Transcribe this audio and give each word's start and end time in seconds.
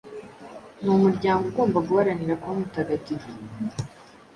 n‟umuryango 0.83 1.43
ugomba 1.47 1.77
guharanira 1.87 2.39
kuba 2.41 2.55
mutagatifu. 2.59 3.29